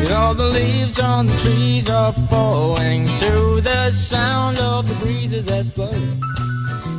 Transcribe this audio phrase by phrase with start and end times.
[0.00, 5.44] You know the leaves on the trees are falling to the sound of the breezes
[5.46, 5.90] that blow.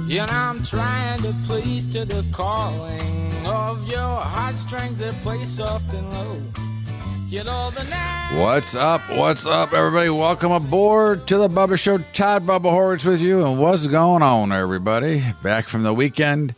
[0.08, 6.10] You I'm trying to please to the calling of your heartstrings that play soft and
[6.14, 6.42] low.
[7.30, 9.02] What's up?
[9.10, 10.10] What's up, everybody?
[10.10, 11.98] Welcome aboard to the Bubba Show.
[11.98, 13.46] Todd Bubba Horwitz with you.
[13.46, 15.22] And what's going on, everybody?
[15.44, 16.56] Back from the weekend.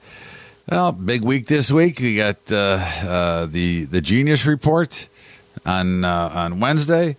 [0.70, 1.99] Well, big week this week.
[1.99, 5.09] We got uh, uh, the the Genius Report
[5.70, 7.16] on uh, on Wednesday,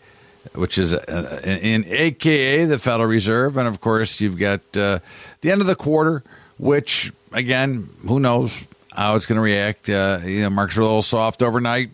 [0.55, 4.99] which is uh, in, in, AKA the Federal Reserve, and of course you've got uh,
[5.41, 6.23] the end of the quarter,
[6.59, 9.89] which again, who knows how it's going to react.
[9.89, 11.91] Uh, you know, markets are a little soft overnight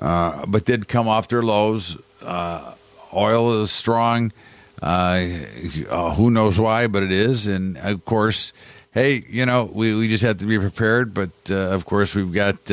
[0.00, 1.96] uh, but did come off their lows.
[2.22, 2.74] Uh,
[3.14, 4.32] oil is strong.
[4.82, 5.28] Uh,
[5.90, 7.46] uh, who knows why, but it is.
[7.46, 8.52] And of course,
[8.92, 11.12] hey, you know, we, we just have to be prepared.
[11.12, 12.70] But uh, of course, we've got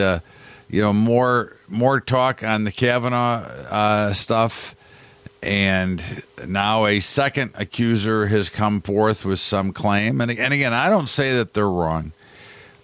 [0.69, 4.73] you know more more talk on the Kavanaugh stuff.
[5.43, 10.19] And now a second accuser has come forth with some claim.
[10.19, 12.11] And, and again, I don't say that they're wrong,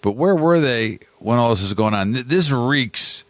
[0.02, 2.12] but where were they when all this is going on?
[2.12, 3.24] This reeks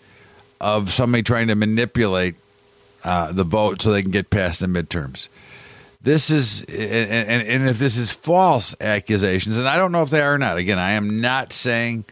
[0.60, 2.36] of somebody trying to manipulate
[3.06, 5.30] uh, the vote so they can get past the midterms.
[6.02, 10.10] This is, and, and, and if this is false accusations, and I don't know if
[10.10, 10.58] they are or not.
[10.58, 12.04] Again, I am not saying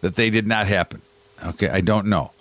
[0.00, 1.02] that they did not happen.
[1.44, 2.32] Okay, I don't know,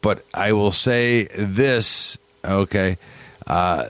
[0.00, 2.18] but I will say this.
[2.44, 2.98] Okay,
[3.46, 3.88] uh,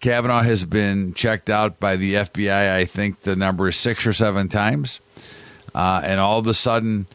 [0.00, 2.74] Kavanaugh has been checked out by the FBI.
[2.74, 5.00] I think the number is six or seven times,
[5.74, 7.06] uh, and all of a sudden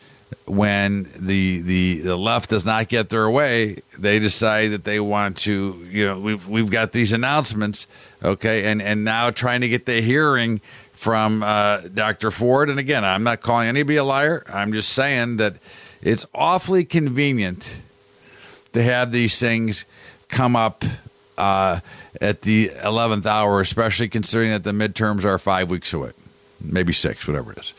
[0.45, 5.37] when the, the the left does not get their way, they decide that they want
[5.37, 7.87] to, you know, we've we've got these announcements,
[8.23, 10.59] okay, and and now trying to get the hearing
[10.93, 12.31] from uh, Dr.
[12.31, 12.69] Ford.
[12.69, 14.43] And again, I'm not calling anybody a liar.
[14.51, 15.55] I'm just saying that
[16.01, 17.81] it's awfully convenient
[18.73, 19.85] to have these things
[20.27, 20.83] come up
[21.37, 21.79] uh,
[22.21, 26.11] at the 11th hour, especially considering that the midterms are five weeks away,
[26.61, 27.73] maybe six, whatever it is.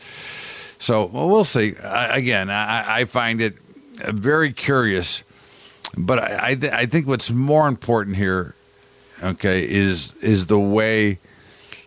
[0.79, 1.75] So well, see.
[1.77, 3.59] I, again, I, I, find it
[4.09, 5.23] very curious,
[5.95, 8.55] but I, I, th- I think what's more important here,
[9.23, 11.19] okay, is is the way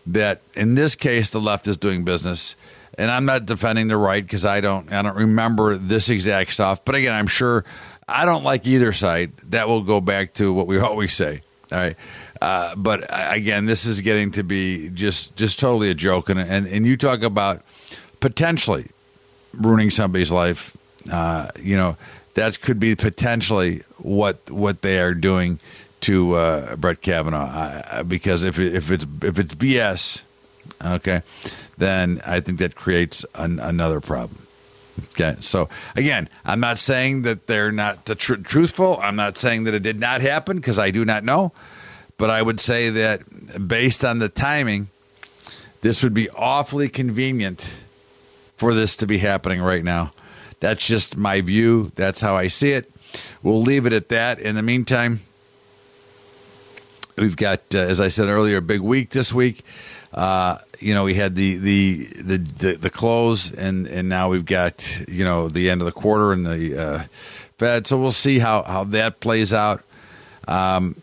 [0.07, 2.55] that in this case the left is doing business.
[2.97, 6.85] And I'm not defending the right because I don't I don't remember this exact stuff.
[6.85, 7.65] But again, I'm sure
[8.07, 9.35] I don't like either side.
[9.49, 11.41] That will go back to what we always say.
[11.71, 11.95] All right.
[12.41, 16.29] Uh, but again, this is getting to be just just totally a joke.
[16.29, 17.63] And and, and you talk about
[18.19, 18.87] potentially
[19.53, 20.75] ruining somebody's life.
[21.11, 21.97] Uh, you know,
[22.35, 25.59] that could be potentially what what they are doing
[26.01, 27.47] to uh, Brett Kavanaugh.
[27.47, 30.21] Uh, because if if it's if it's BS,
[30.83, 31.21] okay,
[31.77, 34.41] then I think that creates an, another problem.
[35.11, 38.97] Okay, so again, I'm not saying that they're not the tr- truthful.
[39.01, 41.51] I'm not saying that it did not happen because I do not know.
[42.17, 44.87] But I would say that based on the timing,
[45.81, 47.83] this would be awfully convenient
[48.55, 50.11] for this to be happening right now.
[50.61, 51.91] That's just my view.
[51.95, 52.89] That's how I see it.
[53.43, 54.39] We'll leave it at that.
[54.39, 55.19] In the meantime,
[57.17, 59.63] we've got, uh, as I said earlier, a big week this week.
[60.13, 64.45] Uh, you know, we had the, the the, the the close, and and now we've
[64.45, 67.03] got you know the end of the quarter and the uh,
[67.57, 67.87] Fed.
[67.87, 69.83] So we'll see how how that plays out.
[70.47, 70.95] Um,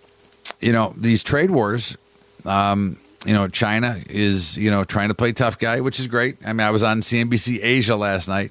[0.61, 1.97] you know, these trade wars.
[2.45, 6.39] Um, you know, China is, you know, trying to play tough guy, which is great.
[6.45, 8.51] I mean, I was on CNBC Asia last night.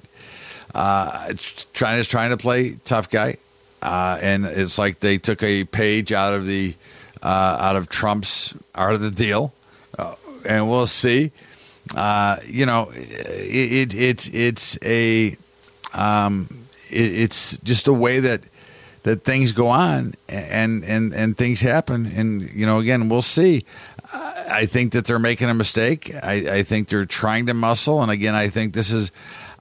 [0.74, 1.34] Uh,
[1.74, 3.36] China's trying to play tough guy.
[3.82, 6.74] Uh, and it's like they took a page out of the
[7.22, 9.52] uh, out of Trump's art of the deal,
[9.98, 10.14] uh,
[10.46, 11.32] and we'll see.
[11.96, 15.36] Uh, you know, it, it, it's it's a
[15.94, 16.48] um,
[16.90, 18.42] it, it's just a way that
[19.02, 23.64] that things go on and and and things happen, and you know, again, we'll see.
[24.14, 26.12] I think that they're making a mistake.
[26.22, 29.10] I, I, think they're trying to muscle, and again, I think this is.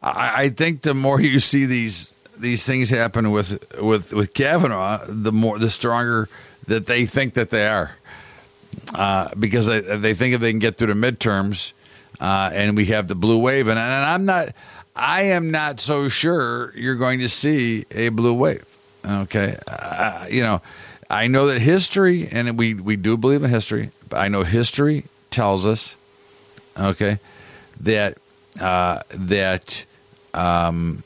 [0.01, 4.99] I, I, think the more you see these these things happen with with with Kavanaugh,
[5.07, 6.27] the more the stronger
[6.67, 7.97] that they think that they are,
[8.93, 11.73] uh, because they, they think if they can get through the midterms,
[12.19, 14.49] uh, and we have the blue wave, and, and I'm not.
[14.93, 18.65] I am not so sure you're going to see a blue wave.
[19.05, 20.61] Okay, uh, you know,
[21.09, 23.91] I know that history, and we we do believe in history.
[24.11, 25.95] I know history tells us,
[26.77, 27.19] okay,
[27.79, 28.17] that
[28.59, 29.85] uh, that
[30.33, 31.03] um,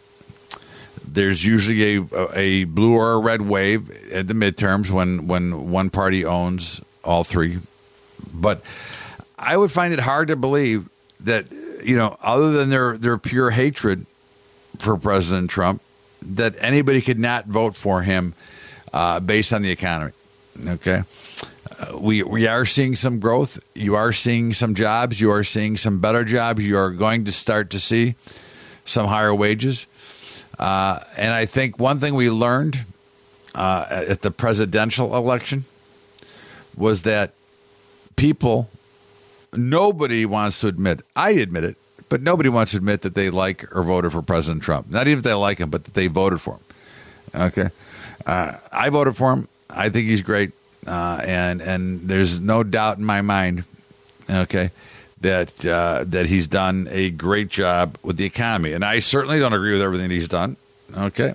[1.08, 5.90] there's usually a, a blue or a red wave at the midterms when when one
[5.90, 7.60] party owns all three.
[8.34, 8.62] But
[9.38, 10.90] I would find it hard to believe
[11.22, 11.46] that
[11.86, 14.06] you know, other than their their pure hatred
[14.80, 15.81] for President Trump,
[16.22, 18.34] that anybody could not vote for him
[18.92, 20.12] uh, based on the economy.
[20.68, 21.04] Okay.
[21.80, 23.63] Uh, we we are seeing some growth.
[23.75, 25.22] You are seeing some jobs.
[25.22, 26.68] You are seeing some better jobs.
[26.68, 28.16] You are going to start to see
[28.84, 29.88] some higher wages.
[30.57, 32.86] Uh, and I think one thing we learned
[33.54, 35.66] uh, at the presidential election
[36.77, 37.31] was that
[38.16, 38.69] people,
[39.54, 41.77] nobody wants to admit, I admit it,
[42.10, 44.89] but nobody wants to admit that they like or voted for President Trump.
[44.89, 47.42] Not even if they like him, but that they voted for him.
[47.42, 47.69] Okay.
[48.25, 49.48] Uh, I voted for him.
[49.69, 50.51] I think he's great.
[50.88, 53.63] Uh, and and there's no doubt in my mind,
[54.30, 54.69] okay,
[55.21, 58.71] that uh, that he's done a great job with the economy.
[58.74, 60.57] And I certainly don't agree with everything he's done,
[60.95, 61.33] okay,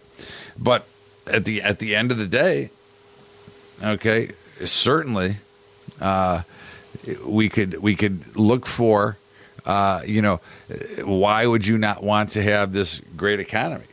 [0.57, 0.87] but
[1.27, 2.71] at the at the end of the day,
[3.83, 4.31] okay,
[4.65, 5.37] certainly
[6.01, 6.43] uh,
[7.27, 9.17] we could we could look for,
[9.67, 10.41] uh, you know,
[11.05, 13.85] why would you not want to have this great economy?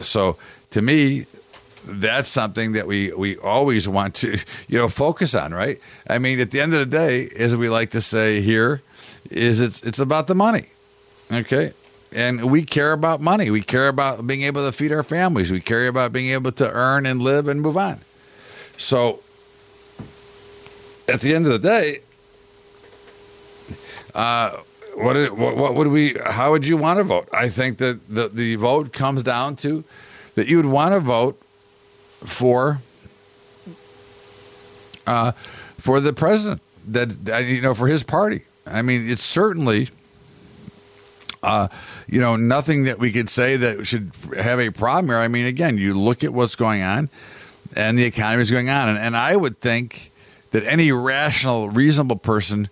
[0.00, 0.36] So
[0.70, 1.26] to me,
[1.84, 4.38] that's something that we we always want to
[4.68, 5.80] you know focus on, right?
[6.08, 8.82] I mean, at the end of the day, as we like to say here,
[9.30, 10.66] is it's it's about the money,
[11.32, 11.72] okay?
[12.12, 13.50] And we care about money.
[13.50, 15.52] We care about being able to feed our families.
[15.52, 18.00] We care about being able to earn and live and move on.
[18.76, 19.20] So,
[21.12, 21.98] at the end of the day,
[24.14, 24.56] uh,
[24.94, 26.16] what, what what would we?
[26.24, 27.28] How would you want to vote?
[27.32, 29.84] I think that the the vote comes down to
[30.34, 31.40] that you would want to vote
[32.26, 32.80] for
[35.06, 35.32] uh,
[35.78, 38.42] for the president that you know for his party.
[38.66, 39.88] I mean, it's certainly
[41.42, 41.68] uh,
[42.06, 45.18] you know nothing that we could say that should have a problem here.
[45.18, 47.08] I mean, again, you look at what's going on,
[47.76, 50.09] and the economy is going on, and, and I would think
[50.50, 52.68] that any rational, reasonable person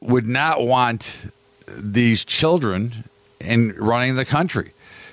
[0.00, 1.30] would not want
[1.78, 3.04] these children
[3.40, 4.72] in running the country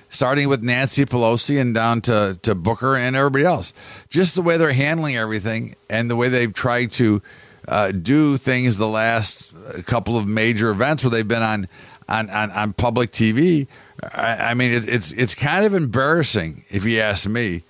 [0.10, 3.74] starting with Nancy Pelosi and down to, to Booker and everybody else.
[4.10, 7.22] Just the way they're handling everything and the way they've tried to
[7.68, 9.54] uh, do things the last
[9.86, 11.68] couple of major events where they've been on
[12.10, 13.68] on, on, on public TV.
[14.14, 17.64] I, mean, it, it's it's kind of embarrassing if you ask me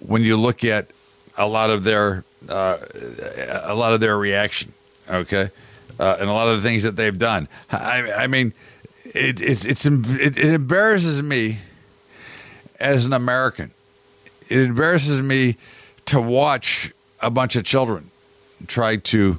[0.00, 0.86] when you look at
[1.36, 2.78] a lot of their uh,
[3.64, 4.72] a lot of their reaction.
[5.08, 5.50] Okay.
[5.98, 7.48] Uh, and a lot of the things that they've done.
[7.70, 8.52] I, I mean,
[9.14, 11.58] it, it's it's it, it embarrasses me
[12.78, 13.70] as an American.
[14.50, 15.56] It embarrasses me
[16.06, 18.10] to watch a bunch of children
[18.66, 19.38] try to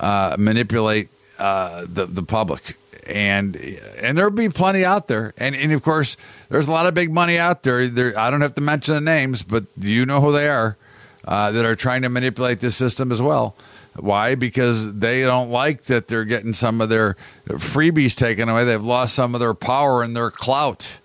[0.00, 1.08] uh, manipulate
[1.38, 6.16] uh, the the public, and and there'll be plenty out there, and and of course
[6.50, 7.88] there's a lot of big money out there.
[7.88, 10.76] There, I don't have to mention the names, but you know who they are
[11.26, 13.56] uh, that are trying to manipulate this system as well.
[13.96, 14.34] Why?
[14.34, 17.16] Because they don't like that they're getting some of their
[17.46, 18.64] freebies taken away.
[18.64, 20.98] They've lost some of their power and their clout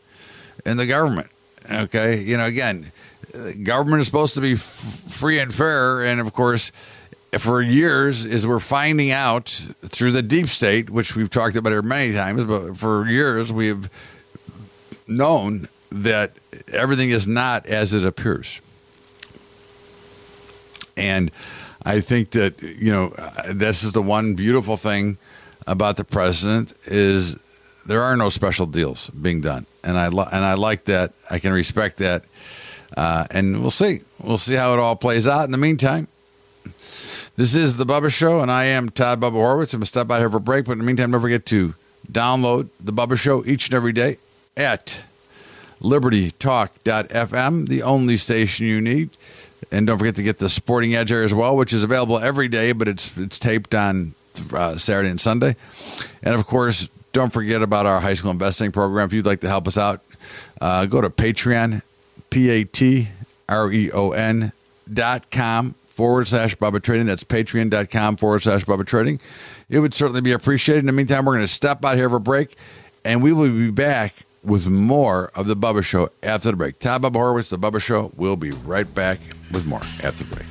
[0.66, 1.30] in the government.
[1.71, 2.19] Okay.
[2.21, 2.92] You know, again,
[3.63, 6.03] government is supposed to be f- free and fair.
[6.03, 6.72] And of course,
[7.38, 9.50] for years, as we're finding out
[9.86, 13.88] through the deep state, which we've talked about here many times, but for years, we've
[15.08, 16.32] known that
[16.72, 18.62] everything is not as it appears.
[21.00, 21.32] And
[21.84, 23.10] I think that you know
[23.51, 25.18] this is the one beautiful thing
[25.65, 27.36] about the president is
[27.86, 31.13] there are no special deals being done, and I and I like that.
[31.32, 32.24] I can respect that,
[32.98, 34.01] uh, and we'll see.
[34.22, 35.46] We'll see how it all plays out.
[35.46, 36.08] In the meantime,
[37.38, 39.74] this is the Bubba Show, and I am Todd Bubba Horwitz.
[39.74, 41.75] I'm gonna step out here for a break, but in the meantime, don't forget to
[42.12, 44.18] download the Bubba Show each and every day
[44.58, 45.03] at
[45.82, 49.12] libertytalk.fm, the only station you need.
[49.72, 52.48] And don't forget to get the Sporting Edge there as well, which is available every
[52.48, 54.13] day, but it's it's taped on
[54.54, 55.56] uh, Saturday and Sunday.
[56.24, 59.06] And of course, don't forget about our high school investing program.
[59.06, 60.01] If you'd like to help us out,
[60.62, 61.82] uh, go to Patreon,
[62.30, 63.10] P A T
[63.48, 64.51] R E O N
[64.92, 67.06] dot com forward slash Bubba Trading.
[67.06, 69.20] That's patreon.com forward slash Bubba Trading.
[69.70, 70.80] It would certainly be appreciated.
[70.80, 72.56] In the meantime, we're going to step out here for a break,
[73.04, 76.80] and we will be back with more of the Bubba Show after the break.
[76.80, 78.12] Todd Bubba Horwitz, the Bubba Show.
[78.16, 79.20] We'll be right back
[79.51, 80.46] with more after the break.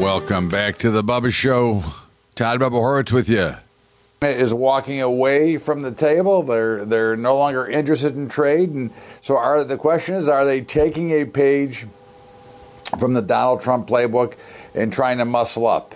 [0.00, 1.84] Welcome back to the Bubba Show.
[2.34, 3.54] Todd Bubba Horwitz with you
[4.22, 6.42] is walking away from the table.
[6.42, 10.60] They're they're no longer interested in trade, and so are the question is: Are they
[10.60, 11.86] taking a page
[12.98, 14.36] from the Donald Trump playbook
[14.74, 15.94] and trying to muscle up?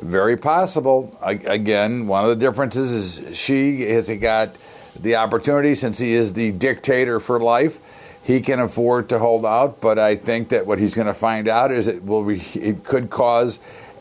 [0.00, 1.18] Very possible.
[1.22, 4.56] Again, one of the differences is Xi has got
[5.00, 7.80] the opportunity since he is the dictator for life.
[8.22, 11.48] He can afford to hold out, but I think that what he's going to find
[11.48, 13.58] out is it will be, it could cause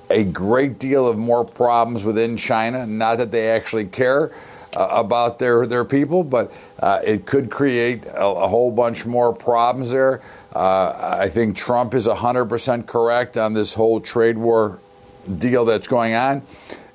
[0.10, 2.86] a great deal of more problems within China.
[2.86, 4.32] Not that they actually care
[4.76, 9.34] uh, about their their people, but uh, it could create a, a, whole bunch more
[9.34, 10.22] problems there.
[10.54, 14.80] Uh, I think Trump is 100% correct on this whole trade war
[15.28, 16.42] deal that's going on.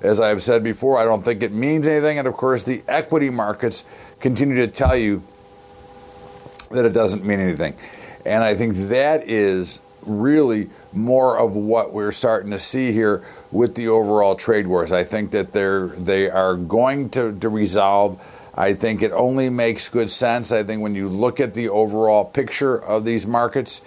[0.01, 2.19] As I've said before, I don't think it means anything.
[2.19, 3.85] And of course, the equity markets
[4.19, 5.23] continue to tell you
[6.71, 7.75] that it doesn't mean anything.
[8.25, 13.75] And I think that is really more of what we're starting to see here with
[13.75, 14.91] the overall trade wars.
[14.91, 18.21] I think that they're they are going to, to resolve.
[18.55, 20.51] I think it only makes good sense.
[20.51, 23.81] I think when you look at the overall picture of these markets,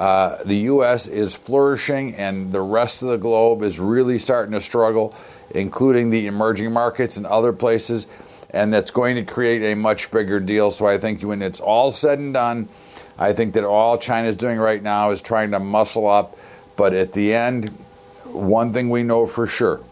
[0.00, 1.08] uh, the U.S.
[1.08, 5.14] is flourishing and the rest of the globe is really starting to struggle,
[5.50, 8.06] including the emerging markets and other places.
[8.48, 10.70] And that's going to create a much bigger deal.
[10.70, 12.70] So I think when it's all said and done,
[13.18, 16.34] I think that all China is doing right now is trying to muscle up.
[16.78, 17.68] But at the end,
[18.24, 19.82] one thing we know for sure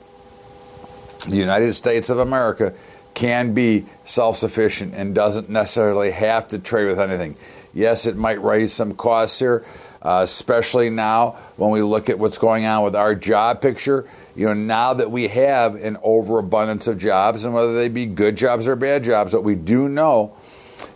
[1.28, 2.72] the United States of America
[3.12, 7.36] can be self sufficient and doesn't necessarily have to trade with anything.
[7.74, 9.66] Yes, it might raise some costs here,
[10.02, 14.08] uh, especially now when we look at what's going on with our job picture.
[14.36, 18.36] You know, now that we have an overabundance of jobs, and whether they be good
[18.36, 20.36] jobs or bad jobs, what we do know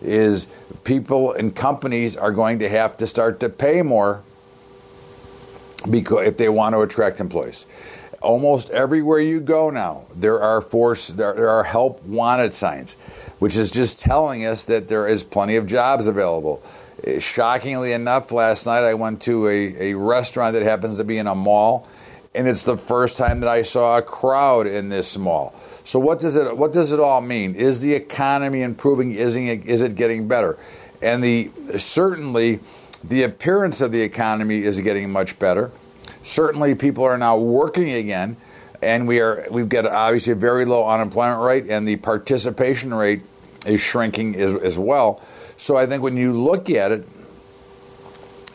[0.00, 0.47] is
[0.85, 4.23] people and companies are going to have to start to pay more
[5.90, 7.66] because if they want to attract employees.
[8.21, 12.94] Almost everywhere you go now, there are force there, there are help wanted signs,
[13.40, 16.62] which is just telling us that there is plenty of jobs available.
[17.18, 21.26] Shockingly enough, last night I went to a, a restaurant that happens to be in
[21.26, 21.88] a mall,
[22.32, 25.52] and it's the first time that I saw a crowd in this mall.
[25.85, 27.56] So what does it what does it all mean?
[27.56, 29.12] Is the economy improving?
[29.12, 30.56] Is it, is it getting better?
[31.02, 32.61] And the certainly
[33.02, 35.73] the appearance of the economy is getting much better.
[36.23, 38.37] Certainly, people are now working again,
[38.80, 43.23] and we are we've got obviously a very low unemployment rate, and the participation rate
[43.66, 45.21] is shrinking as, as well.
[45.62, 47.07] So I think when you look at it,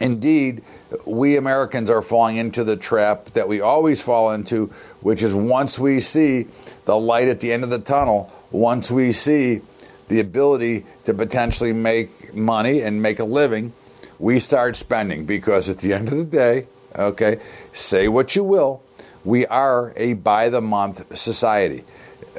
[0.02, 0.62] indeed,
[1.06, 4.66] we Americans are falling into the trap that we always fall into,
[5.00, 6.48] which is once we see
[6.84, 9.62] the light at the end of the tunnel, once we see
[10.10, 13.72] the ability to potentially make money and make a living,
[14.20, 17.40] we start spending because at the end of the day, okay,
[17.72, 18.84] say what you will,
[19.24, 21.86] we are a by the month society.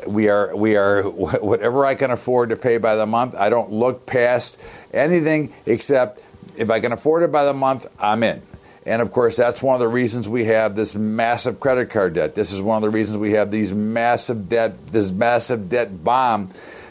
[0.06, 3.34] We are we are whatever I can afford to pay by the month.
[3.34, 4.62] I don't look past
[4.92, 6.20] anything except
[6.56, 8.42] if I can afford it by the month, I'm in.
[8.84, 12.34] And of course, that's one of the reasons we have this massive credit card debt.
[12.34, 16.48] This is one of the reasons we have these massive debt, this massive debt bomb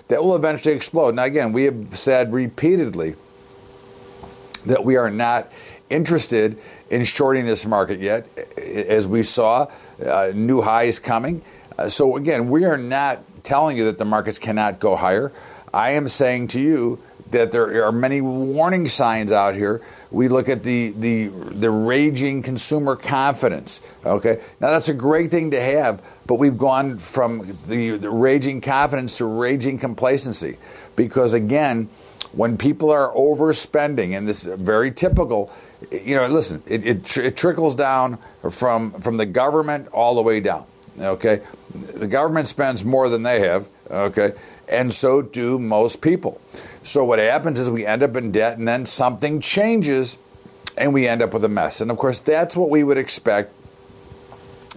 [0.08, 1.16] that will eventually explode.
[1.16, 3.16] Now, again, we have said repeatedly
[4.68, 5.52] that we are not
[5.90, 6.58] interested
[6.90, 8.28] in shorting this market yet.
[8.58, 9.68] As we saw,
[10.06, 11.42] uh, new highs coming.
[11.78, 15.32] Uh, so, again, we are not telling you that the markets cannot go higher.
[15.74, 17.00] I am saying to you
[17.32, 19.82] that there are many warning signs out here.
[20.12, 23.82] We look at the the the raging consumer confidence.
[24.06, 28.62] Okay, now that's a great thing to have, but we've gone from the, the raging
[28.62, 30.58] confidence to raging complacency
[30.96, 31.90] because again,
[32.32, 35.52] when people are overspending, and this is very typical.
[35.92, 38.18] You know, listen, it, it, it trickles down
[38.50, 40.66] from from the government all the way down.
[41.00, 41.42] Okay,
[41.78, 43.68] the government spends more than they have.
[43.90, 44.34] Okay,
[44.70, 46.42] and so do most people.
[46.84, 50.18] So what happens is we end up in debt, and then something changes,
[50.78, 51.82] and we end up with a mess.
[51.82, 53.54] And of course, that's what we would expect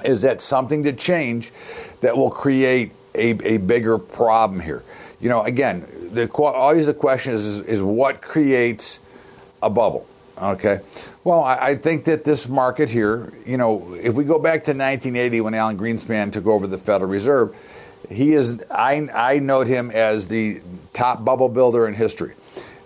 [0.04, 1.52] is that something to change
[2.00, 4.82] that will create a, a bigger problem here.
[5.20, 5.80] You know, again,
[6.12, 9.00] the, always the question is, is, is what creates
[9.62, 10.06] a bubble?
[10.40, 10.80] Okay.
[11.22, 15.42] Well, I, think that this market here, you know, if we go back to 1980
[15.42, 17.54] when Alan Greenspan took over the Federal Reserve,
[18.08, 20.62] he is I, I note him as the
[20.94, 22.34] top bubble builder in history.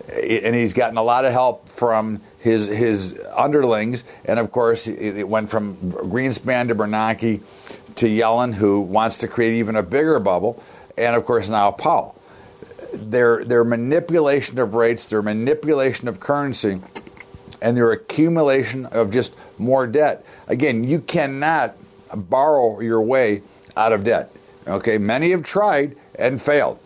[0.09, 4.03] And he's gotten a lot of help from his his underlings.
[4.25, 7.39] And of course it went from Greenspan to Bernanke
[7.95, 10.61] to Yellen who wants to create even a bigger bubble
[10.97, 12.21] and of course now Powell.
[12.93, 16.81] Their their manipulation of rates their manipulation of currency
[17.65, 21.75] and their accumulation of just more debt again you cannot
[22.15, 23.41] borrow your way
[23.75, 24.29] out of debt
[24.67, 26.79] Okay, many have tried and failed.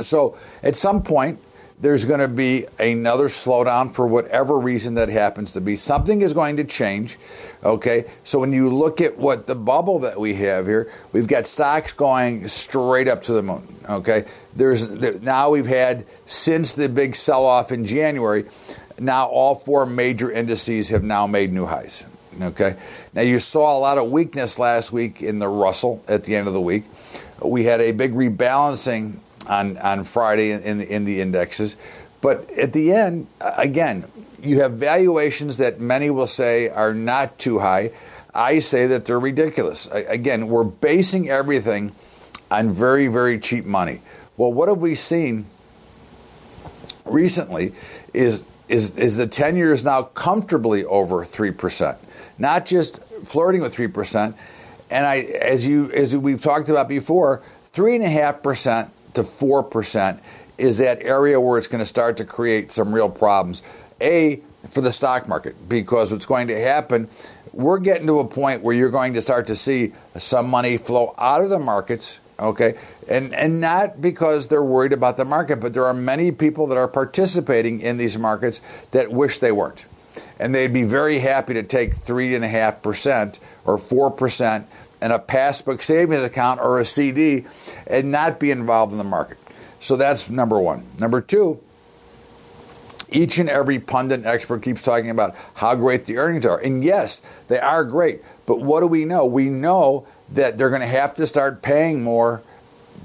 [0.00, 1.40] So at some point,
[1.80, 5.74] there's going to be another slowdown for whatever reason that happens to be.
[5.74, 7.18] Something is going to change.
[7.64, 11.46] Okay, so when you look at what the bubble that we have here, we've got
[11.46, 13.66] stocks going straight up to the moon.
[13.90, 18.44] Okay, there's now we've had since the big sell-off in January.
[18.98, 22.06] Now all four major indices have now made new highs.
[22.40, 22.74] Okay,
[23.12, 26.48] now you saw a lot of weakness last week in the Russell at the end
[26.48, 26.84] of the week.
[27.40, 31.76] We had a big rebalancing on on Friday in the in the indexes.
[32.20, 34.04] But at the end, again,
[34.40, 37.92] you have valuations that many will say are not too high.
[38.34, 39.86] I say that they're ridiculous.
[39.86, 41.92] Again, we're basing everything
[42.50, 44.00] on very very cheap money.
[44.36, 45.46] Well, what have we seen
[47.04, 47.74] recently
[48.12, 51.96] is is is the 10 years now comfortably over 3%.
[52.38, 54.34] Not just flirting with 3%.
[54.90, 59.22] And I as you as we've talked about before, three and a half percent to
[59.22, 60.20] 4%
[60.58, 63.62] is that area where it's going to start to create some real problems.
[64.00, 64.40] A,
[64.70, 67.08] for the stock market, because what's going to happen,
[67.52, 71.14] we're getting to a point where you're going to start to see some money flow
[71.18, 72.74] out of the markets, okay?
[73.08, 76.78] And, and not because they're worried about the market, but there are many people that
[76.78, 78.60] are participating in these markets
[78.90, 79.86] that wish they weren't.
[80.38, 84.64] And they'd be very happy to take 3.5% or 4%
[85.02, 87.44] in a passbook savings account or a CD
[87.86, 89.38] and not be involved in the market.
[89.80, 90.86] So that's number one.
[90.98, 91.60] Number two,
[93.10, 96.58] each and every pundit expert keeps talking about how great the earnings are.
[96.58, 98.22] And yes, they are great.
[98.46, 99.26] But what do we know?
[99.26, 102.42] We know that they're going to have to start paying more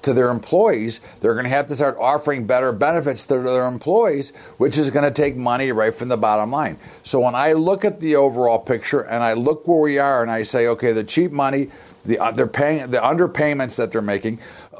[0.01, 1.01] to their employees.
[1.19, 5.05] They're going to have to start offering better benefits to their employees, which is going
[5.05, 6.77] to take money right from the bottom line.
[7.03, 10.31] So when I look at the overall picture and I look where we are and
[10.31, 11.69] I say, okay, the cheap money,
[12.05, 14.39] the uh, they're paying the underpayments that they're making,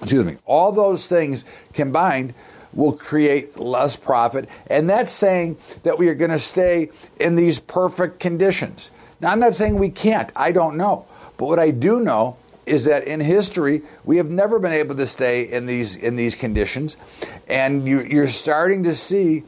[0.00, 2.34] excuse me, all those things combined
[2.72, 4.48] will create less profit.
[4.68, 8.90] And that's saying that we are going to stay in these perfect conditions.
[9.22, 10.30] Now, I'm not saying we can't.
[10.34, 11.06] I don't know.
[11.38, 15.06] But what I do know is that in history we have never been able to
[15.06, 16.96] stay in these in these conditions,
[17.48, 19.44] and you, you're starting to see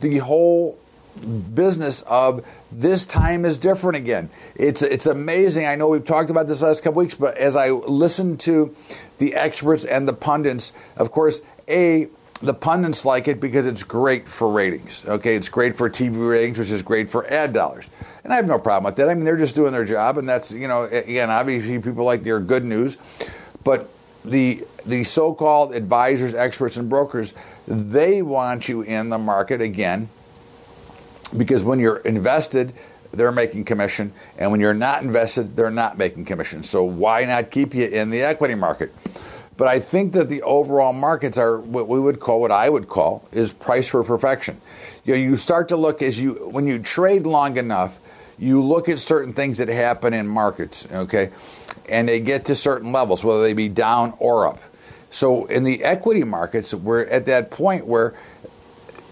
[0.00, 0.78] the whole
[1.54, 4.30] business of this time is different again.
[4.54, 5.66] It's it's amazing.
[5.66, 8.74] I know we've talked about this last couple weeks, but as I listen to
[9.18, 12.08] the experts and the pundits, of course, a
[12.40, 15.04] the pundits like it because it's great for ratings.
[15.06, 17.90] Okay, it's great for TV ratings, which is great for ad dollars.
[18.24, 19.08] And I have no problem with that.
[19.08, 22.22] I mean, they're just doing their job, and that's you know, again, obviously people like
[22.22, 22.96] their good news,
[23.62, 23.90] but
[24.24, 27.34] the the so-called advisors, experts, and brokers,
[27.66, 30.08] they want you in the market again
[31.36, 32.72] because when you're invested,
[33.12, 36.62] they're making commission, and when you're not invested, they're not making commission.
[36.62, 38.92] So why not keep you in the equity market?
[39.60, 42.88] But I think that the overall markets are what we would call, what I would
[42.88, 44.58] call, is price for perfection.
[45.04, 47.98] You know, you start to look as you when you trade long enough,
[48.38, 51.28] you look at certain things that happen in markets, okay,
[51.90, 54.60] and they get to certain levels, whether they be down or up.
[55.10, 58.14] So in the equity markets, we're at that point where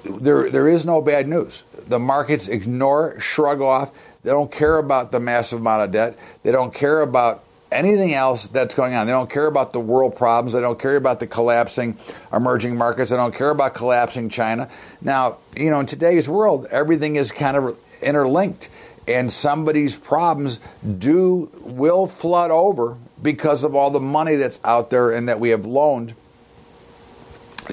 [0.05, 1.61] there there is no bad news.
[1.89, 3.93] The markets ignore, shrug off.
[4.23, 6.19] They don't care about the massive amount of debt.
[6.43, 9.07] They don't care about anything else that's going on.
[9.07, 10.53] They don't care about the world problems.
[10.53, 11.99] They don't care about the collapsing
[12.33, 13.11] emerging markets.
[13.11, 14.69] They don't care about collapsing China.
[15.01, 18.71] Now, you know, in today's world, everything is kind of interlinked,
[19.07, 20.61] and somebody's problems
[20.99, 25.51] do will flood over because of all the money that's out there and that we
[25.51, 26.15] have loaned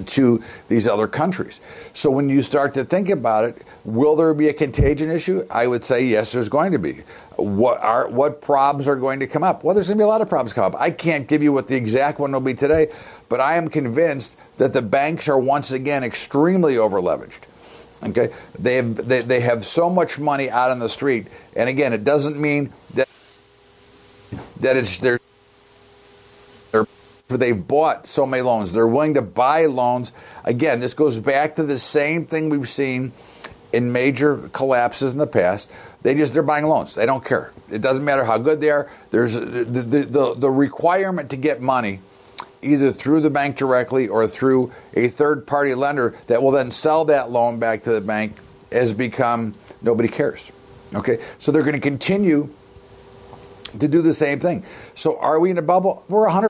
[0.05, 1.59] to these other countries.
[1.93, 5.43] So when you start to think about it, will there be a contagion issue?
[5.49, 7.03] I would say yes, there's going to be.
[7.37, 9.63] What are what problems are going to come up?
[9.63, 10.79] Well, there's going to be a lot of problems come up.
[10.79, 12.87] I can't give you what the exact one will be today,
[13.29, 17.43] but I am convinced that the banks are once again extremely overleveraged.
[18.03, 21.91] Okay, they have they, they have so much money out on the street, and again,
[21.91, 23.09] it doesn't mean that
[24.59, 25.19] that it's they're
[27.27, 28.71] they've bought so many loans.
[28.71, 30.11] They're willing to buy loans.
[30.43, 33.11] Again, this goes back to the same thing we've seen
[33.73, 35.71] in major collapses in the past.
[36.01, 36.95] They just they're buying loans.
[36.95, 37.53] They don't care.
[37.71, 38.89] It doesn't matter how good they are.
[39.09, 41.99] There's the the, the, the requirement to get money
[42.61, 47.05] either through the bank directly or through a third party lender that will then sell
[47.05, 48.37] that loan back to the bank
[48.71, 50.51] has become nobody cares.
[50.93, 51.19] Okay?
[51.37, 52.49] So they're going to continue
[53.79, 54.65] to do the same thing.
[54.95, 56.03] So are we in a bubble?
[56.07, 56.49] We're 100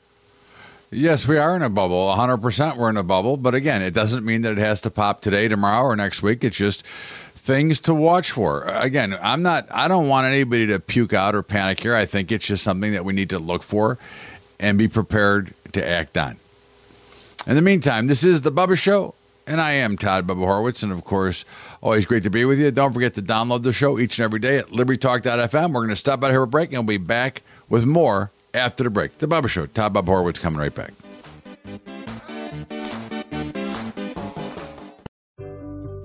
[0.92, 2.08] Yes, we are in a bubble.
[2.16, 3.38] 100% we're in a bubble.
[3.38, 6.44] But again, it doesn't mean that it has to pop today, tomorrow, or next week.
[6.44, 8.64] It's just things to watch for.
[8.64, 9.68] Again, I'm not.
[9.72, 11.96] I don't want anybody to puke out or panic here.
[11.96, 13.98] I think it's just something that we need to look for
[14.60, 16.38] and be prepared to act on.
[17.48, 19.14] In the meantime, this is the Bubba Show,
[19.46, 21.46] and I am Todd Bubba Horwitz, and of course,
[21.82, 22.72] always great to be with you.
[22.72, 25.68] Don't forget to download the show each and every day at LibertyTalk.fm.
[25.74, 28.32] We're going to stop out here for a break, and we'll be back with more
[28.56, 29.18] after the break.
[29.18, 30.94] The Bubba Show, Todd Bubba Horwitz, coming right back.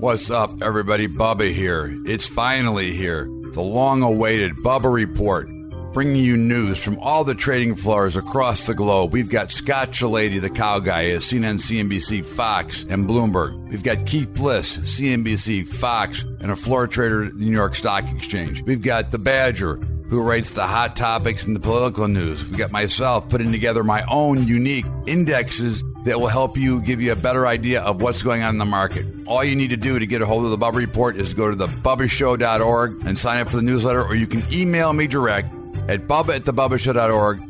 [0.01, 1.09] What's up, everybody?
[1.09, 1.93] Bubba here.
[2.07, 3.27] It's finally here.
[3.53, 5.47] The long awaited Bubba Report,
[5.93, 9.13] bringing you news from all the trading floors across the globe.
[9.13, 13.69] We've got Scott Shellady, the cow guy, at CNN, CNBC, Fox, and Bloomberg.
[13.69, 18.11] We've got Keith Bliss, CNBC, Fox, and a floor trader at the New York Stock
[18.11, 18.63] Exchange.
[18.63, 22.45] We've got the Badger, who writes the hot topics and the political news.
[22.45, 27.13] We've got myself putting together my own unique indexes that will help you give you
[27.13, 29.07] a better idea of what's going on in the market.
[29.27, 31.51] All you need to do to get a hold of the Bubba Report is go
[31.51, 35.49] to thebubbashow.org and sign up for the newsletter, or you can email me direct
[35.89, 37.50] at bubba at thebubbashow.org.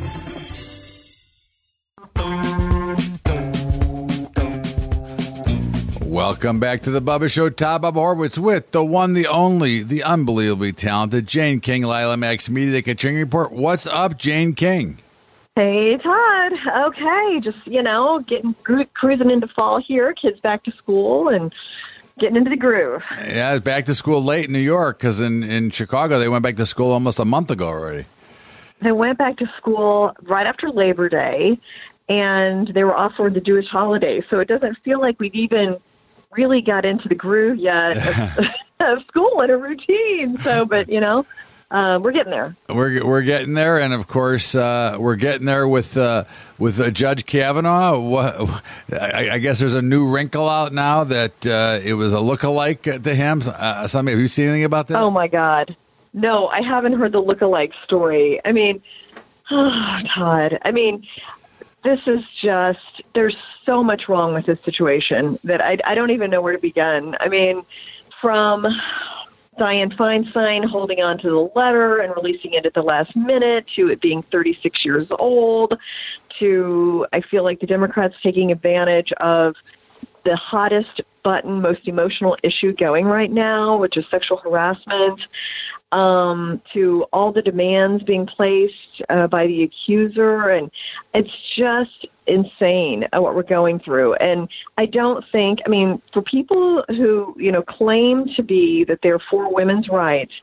[6.21, 7.49] Welcome back to the Bubba Show.
[7.49, 12.73] Todd Bubba Horwitz with the one, the only, the unbelievably talented Jane King, LilaMax Media,
[12.73, 13.51] the Kaching Report.
[13.51, 14.99] What's up, Jane King?
[15.55, 16.51] Hey, Todd.
[16.85, 18.53] Okay, just, you know, getting
[18.93, 21.51] cruising into fall here, kids back to school, and
[22.19, 23.01] getting into the groove.
[23.17, 26.43] Yeah, it's back to school late in New York because in, in Chicago, they went
[26.43, 28.05] back to school almost a month ago already.
[28.79, 31.57] They went back to school right after Labor Day,
[32.07, 34.23] and they were off for the Jewish holiday.
[34.29, 35.77] So it doesn't feel like we've even
[36.31, 38.45] really got into the groove yet of,
[38.79, 40.37] of school and a routine.
[40.37, 41.25] So, but, you know,
[41.71, 42.53] uh, we're getting there.
[42.67, 46.25] We're we're getting there, and of course, uh, we're getting there with uh,
[46.59, 47.97] with uh, Judge Kavanaugh.
[47.97, 52.19] What, I, I, guess there's a new wrinkle out now that uh, it was a
[52.19, 53.41] look-alike to him.
[53.45, 54.97] Uh, somebody, have you seen anything about that?
[54.97, 55.73] Oh my God,
[56.13, 58.41] no, I haven't heard the look-alike story.
[58.43, 58.81] I mean,
[59.51, 61.07] oh God, I mean,
[61.85, 63.37] this is just there's
[63.71, 67.15] so much wrong with this situation that I, I don't even know where to begin.
[67.21, 67.63] I mean,
[68.19, 68.65] from
[69.57, 73.89] Dianne Feinstein holding on to the letter and releasing it at the last minute, to
[73.89, 75.79] it being 36 years old,
[76.39, 79.55] to I feel like the Democrats taking advantage of
[80.25, 85.21] the hottest button, most emotional issue going right now, which is sexual harassment
[85.93, 90.49] um, to all the demands being placed uh, by the accuser.
[90.49, 90.71] And
[91.13, 94.15] it's just insane what we're going through.
[94.15, 98.99] And I don't think, I mean, for people who, you know, claim to be that
[99.03, 100.33] they're for women's rights,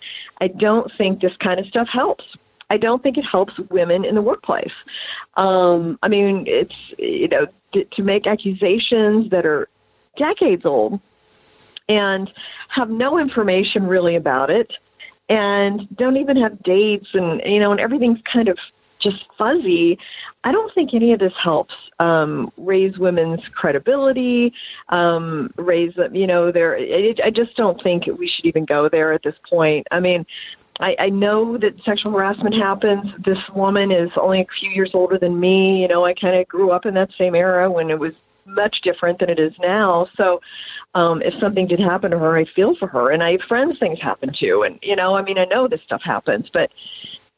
[0.40, 2.24] I don't think this kind of stuff helps.
[2.70, 4.74] I don't think it helps women in the workplace.
[5.36, 9.68] Um, I mean, it's, you know, to make accusations that are
[10.16, 11.00] decades old
[11.88, 12.30] and
[12.68, 14.70] have no information really about it
[15.28, 18.58] and don't even have dates and you know and everything's kind of
[18.98, 19.98] just fuzzy
[20.44, 24.52] i don't think any of this helps um, raise women's credibility
[24.90, 29.12] um, raise you know their it, i just don't think we should even go there
[29.12, 30.24] at this point i mean
[30.80, 33.12] I, I know that sexual harassment happens.
[33.18, 35.82] This woman is only a few years older than me.
[35.82, 38.14] You know, I kind of grew up in that same era when it was
[38.48, 40.08] much different than it is now.
[40.16, 40.40] So,
[40.94, 43.78] um, if something did happen to her, I feel for her, and I have friends
[43.78, 46.70] things happen to, and you know, I mean, I know this stuff happens, but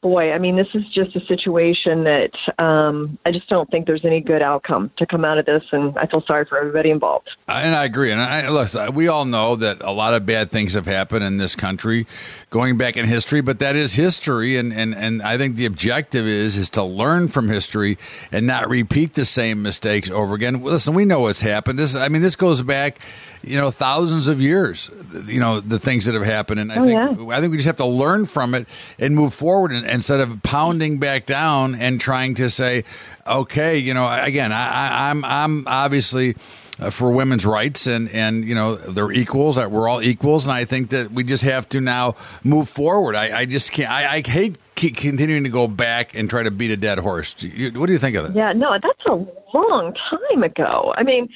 [0.01, 4.03] boy, I mean, this is just a situation that um, I just don't think there's
[4.03, 7.29] any good outcome to come out of this, and I feel sorry for everybody involved.
[7.47, 8.11] And I agree.
[8.11, 11.37] And I, listen, we all know that a lot of bad things have happened in
[11.37, 12.07] this country,
[12.49, 13.41] going back in history.
[13.41, 17.27] But that is history, and and and I think the objective is is to learn
[17.27, 17.97] from history
[18.31, 20.63] and not repeat the same mistakes over again.
[20.63, 21.77] Listen, we know what's happened.
[21.77, 22.99] This, I mean, this goes back
[23.43, 24.89] you know thousands of years
[25.25, 26.59] you know the things that have happened.
[26.59, 27.35] And i oh, think yeah.
[27.35, 28.67] i think we just have to learn from it
[28.99, 32.83] and move forward and, instead of pounding back down and trying to say
[33.27, 36.35] okay you know again I, i'm i'm obviously
[36.81, 40.45] uh, for women's rights and and you know they're equals that we're all equals.
[40.45, 43.15] And i think that we just have to now move forward.
[43.15, 46.71] I, I just can't I, I hate continuing to go back and try to beat
[46.71, 47.33] a dead horse.
[47.33, 48.35] What do you think of that?
[48.35, 49.25] Yeah no that's a
[49.55, 50.93] long time ago.
[50.97, 51.29] I mean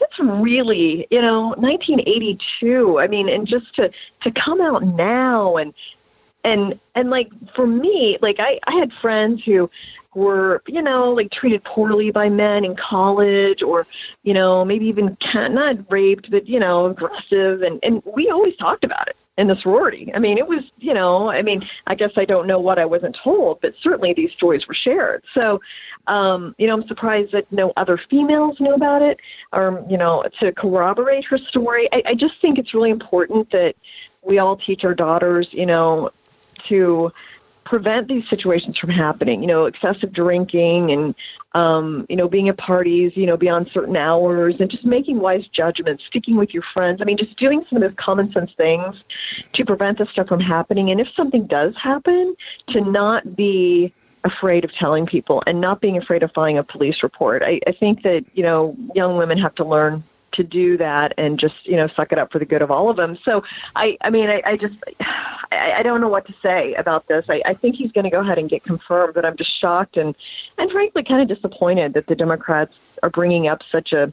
[0.00, 2.98] that's really, you know, 1982.
[3.00, 3.90] I mean, and just to
[4.22, 5.74] to come out now and
[6.42, 9.70] and and like for me, like I I had friends who
[10.14, 13.86] were, you know, like treated poorly by men in college or,
[14.22, 17.62] you know, maybe even not raped, but, you know, aggressive.
[17.62, 20.12] And, and we always talked about it in the sorority.
[20.14, 22.84] I mean, it was, you know, I mean, I guess I don't know what I
[22.84, 25.24] wasn't told, but certainly these stories were shared.
[25.36, 25.60] So,
[26.08, 29.18] um, you know, I'm surprised that no other females knew about it
[29.52, 31.88] or, you know, to corroborate her story.
[31.92, 33.76] I, I just think it's really important that
[34.22, 36.10] we all teach our daughters, you know,
[36.68, 37.10] to
[37.64, 39.42] prevent these situations from happening.
[39.42, 41.14] You know, excessive drinking and
[41.52, 45.46] um, you know being at parties, you know, beyond certain hours, and just making wise
[45.48, 47.00] judgments, sticking with your friends.
[47.00, 48.96] I mean, just doing some of those common sense things
[49.54, 50.90] to prevent this stuff from happening.
[50.90, 52.36] And if something does happen,
[52.68, 53.92] to not be
[54.24, 57.42] afraid of telling people and not being afraid of filing a police report.
[57.42, 61.38] I, I think that you know young women have to learn to do that and
[61.38, 63.18] just you know suck it up for the good of all of them.
[63.24, 63.42] So
[63.76, 64.74] I I mean I, I just
[65.52, 67.24] I, I don't know what to say about this.
[67.28, 69.96] I, I think he's going to go ahead and get confirmed, but I'm just shocked
[69.96, 70.14] and
[70.58, 74.12] and frankly kind of disappointed that the Democrats are bringing up such a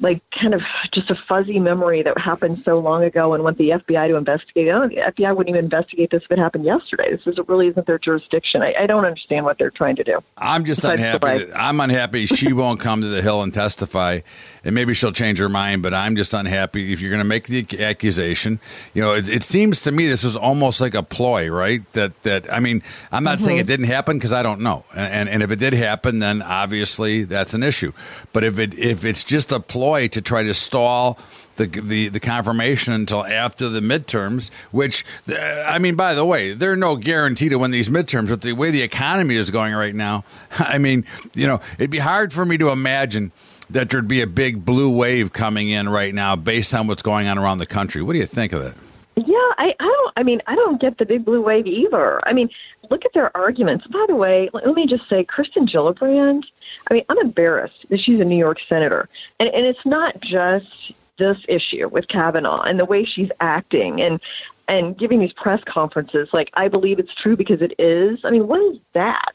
[0.00, 0.60] like kind of
[0.92, 4.68] just a fuzzy memory that happened so long ago and want the FBI to investigate.
[4.68, 7.10] Oh, the FBI wouldn't even investigate this if it happened yesterday.
[7.10, 8.62] This is, really isn't their jurisdiction.
[8.62, 10.18] I, I don't understand what they're trying to do.
[10.36, 11.44] I'm just unhappy.
[11.44, 14.20] That, I'm unhappy she won't come to the Hill and testify,
[14.64, 15.82] and maybe she'll change her mind.
[15.82, 18.60] But I'm just unhappy if you're going to make the accusation.
[18.94, 21.80] You know, it, it, seems to me this was almost like a ploy, right?
[21.92, 23.44] That that I mean, I'm not mm-hmm.
[23.44, 26.42] saying it didn't happen because I don't know, and, and if it did happen, then
[26.42, 27.92] obviously that's an issue.
[28.32, 31.18] But if it if it's just a ploy to try to stall
[31.56, 34.50] the, the the confirmation until after the midterms.
[34.70, 38.28] Which uh, I mean, by the way, there's no guarantee to win these midterms.
[38.28, 40.24] But the way the economy is going right now,
[40.58, 43.32] I mean, you know, it'd be hard for me to imagine
[43.70, 47.26] that there'd be a big blue wave coming in right now based on what's going
[47.26, 48.02] on around the country.
[48.02, 48.74] What do you think of that?
[49.16, 50.12] Yeah, I, I don't.
[50.16, 52.20] I mean, I don't get the big blue wave either.
[52.28, 52.50] I mean,
[52.90, 53.86] look at their arguments.
[53.86, 56.42] By the way, let me just say, Kirsten Gillibrand.
[56.90, 60.92] I mean, I'm embarrassed that she's a New York senator, and and it's not just
[61.16, 64.20] this issue with Kavanaugh and the way she's acting and
[64.66, 68.18] and giving these press conferences like I believe it's true because it is.
[68.24, 69.34] I mean, what is that?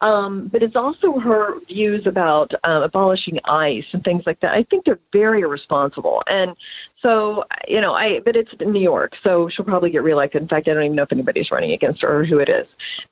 [0.00, 4.52] Um, but it's also her views about uh, abolishing ICE and things like that.
[4.52, 6.22] I think they're very irresponsible.
[6.26, 6.56] And
[7.02, 10.42] so, you know, I but it's New York, so she'll probably get reelected.
[10.42, 12.66] In fact, I don't even know if anybody's running against her or who it is.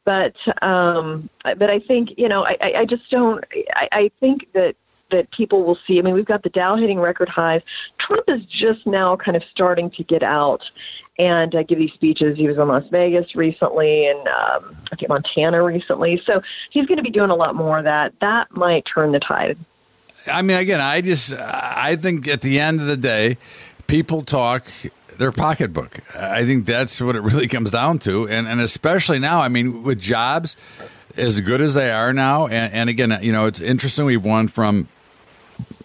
[0.05, 3.45] But um, but I think you know, I, I just don't.
[3.75, 4.75] I, I think that
[5.11, 5.99] that people will see.
[5.99, 7.63] I mean, we've got the Dow hitting record highs.
[7.99, 10.63] Trump is just now kind of starting to get out
[11.21, 12.37] and give these speeches.
[12.39, 16.23] He was in Las Vegas recently and um, I think Montana recently.
[16.25, 18.15] So he's going to be doing a lot more of that.
[18.21, 19.59] That might turn the tide.
[20.27, 23.37] I mean, again, I just I think at the end of the day,
[23.87, 24.67] people talk
[25.19, 25.99] their pocketbook.
[26.17, 29.41] I think that's what it really comes down to, and and especially now.
[29.41, 30.57] I mean, with jobs
[31.17, 34.05] as good as they are now, and, and again, you know, it's interesting.
[34.05, 34.89] We've won from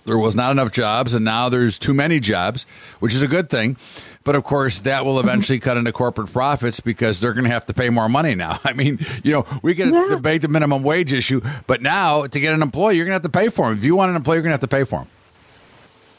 [0.05, 2.65] there was not enough jobs, and now there's too many jobs,
[2.99, 3.77] which is a good thing.
[4.25, 5.29] But of course, that will mm-hmm.
[5.29, 8.59] eventually cut into corporate profits because they're going to have to pay more money now.
[8.65, 10.07] I mean, you know, we can yeah.
[10.09, 13.31] debate the minimum wage issue, but now to get an employee, you're going to have
[13.31, 13.77] to pay for him.
[13.77, 15.07] If you want an employee, you're going to have to pay for him.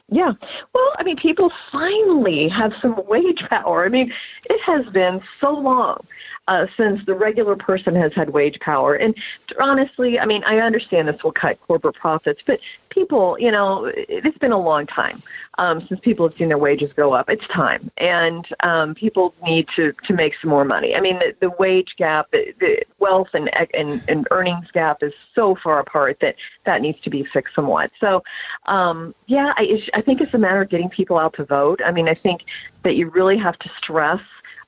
[0.08, 0.32] Yeah.
[0.72, 3.84] Well, I mean, people finally have some wage power.
[3.84, 4.12] I mean,
[4.48, 6.06] it has been so long
[6.48, 8.94] uh, since the regular person has had wage power.
[8.94, 9.14] And
[9.60, 14.38] honestly, I mean, I understand this will cut corporate profits, but people, you know, it's
[14.38, 15.22] been a long time
[15.58, 17.28] um, since people have seen their wages go up.
[17.28, 20.94] It's time, and um, people need to to make some more money.
[20.94, 25.56] I mean, the, the wage gap, the, wealth and, and and earnings gap is so
[25.62, 27.90] far apart that that needs to be fixed somewhat.
[28.00, 28.22] So,
[28.66, 31.80] um, yeah, I, I think it's a matter of getting people out to vote.
[31.84, 32.42] I mean, I think
[32.82, 34.20] that you really have to stress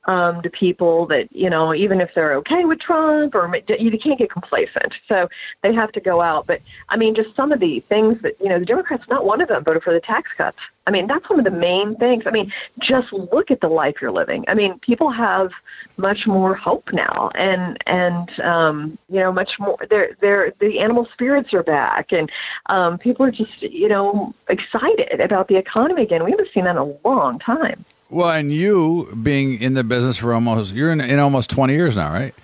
[0.08, 4.18] um, to people that you know even if they're okay with Trump or you can't
[4.18, 4.94] get complacent.
[5.10, 5.28] So
[5.62, 6.46] they have to go out.
[6.46, 9.40] But I mean, just some of the things that you know the Democrats, not one
[9.40, 10.58] of them voted for the tax cuts.
[10.86, 12.24] I mean, that's one of the main things.
[12.26, 14.46] I mean, just look at the life you're living.
[14.48, 15.50] I mean, people have
[15.98, 19.76] much more hope now, and and um, you know, much more.
[19.90, 22.30] They're they're the animal spirits are back, and
[22.70, 26.24] um, people are just you know excited about the economy again.
[26.24, 27.84] We haven't seen that in a long time.
[28.10, 31.96] Well, and you being in the business for almost you're in, in almost twenty years
[31.96, 32.34] now, right?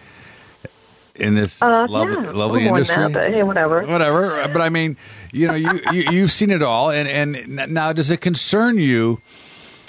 [1.14, 4.48] In this uh, lovely, yeah, lovely industry, that, hey, whatever, whatever.
[4.48, 4.96] But I mean,
[5.32, 9.20] you know, you, you you've seen it all, and and now does it concern you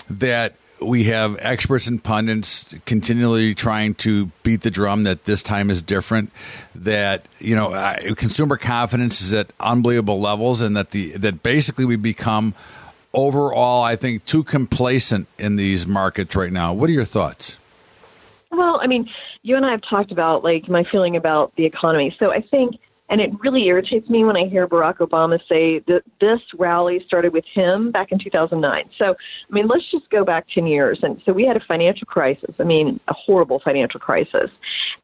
[0.10, 5.70] that we have experts and pundits continually trying to beat the drum that this time
[5.70, 6.32] is different.
[6.76, 7.72] That you know,
[8.16, 12.54] consumer confidence is at unbelievable levels, and that the that basically we become
[13.16, 16.74] overall, I think, too complacent in these markets right now.
[16.74, 17.58] What are your thoughts?
[18.52, 19.10] Well, I mean,
[19.42, 22.16] you and I have talked about like my feeling about the economy.
[22.20, 26.04] So I think And it really irritates me when I hear Barack Obama say that
[26.20, 28.90] this rally started with him back in 2009.
[29.00, 31.00] So, I mean, let's just go back 10 years.
[31.04, 32.56] And so we had a financial crisis.
[32.60, 34.50] I mean, a horrible financial crisis.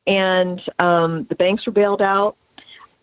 [0.08, 2.36] And um, the banks were bailed out.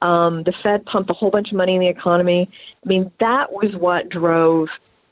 [0.02, 2.48] Um, the Fed pumped a whole bunch of money in the economy.
[2.84, 4.68] I mean, that was what drove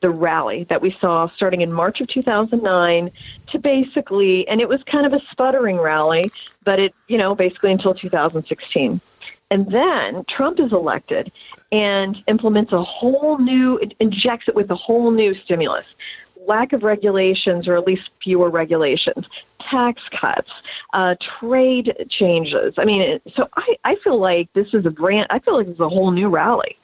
[0.07, 3.11] the rally that we saw starting in March of 2009
[3.49, 6.31] to basically, and it was kind of a sputtering rally,
[6.63, 9.01] but it, you know, basically until 2016.
[9.51, 11.33] And then Trump is elected
[11.73, 15.87] and implements a whole new, injects it with a whole new stimulus.
[16.47, 19.27] Lack of regulations, or at least fewer regulations,
[19.69, 20.51] tax cuts,
[20.93, 22.75] uh, trade changes.
[22.79, 25.81] I mean, so I, I feel like this is a brand, I feel like it's
[25.81, 26.79] a whole new rally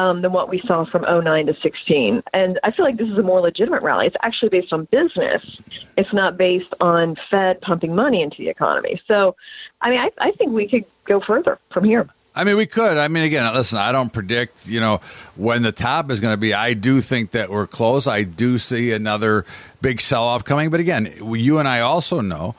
[0.00, 2.22] um, than what we saw from 09 to 16.
[2.32, 4.06] And I feel like this is a more legitimate rally.
[4.06, 5.58] It's actually based on business.
[5.98, 9.00] It's not based on Fed pumping money into the economy.
[9.06, 9.36] So,
[9.82, 12.08] I mean, I, I think we could go further from here.
[12.34, 12.96] I mean, we could.
[12.96, 15.00] I mean, again, listen, I don't predict, you know,
[15.36, 16.54] when the top is going to be.
[16.54, 18.06] I do think that we're close.
[18.06, 19.44] I do see another
[19.82, 20.70] big sell off coming.
[20.70, 22.54] But again, you and I also know